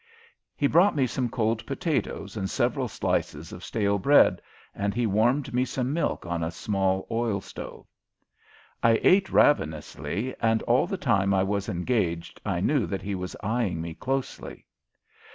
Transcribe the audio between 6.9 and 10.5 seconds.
oil stove. I ate ravenously,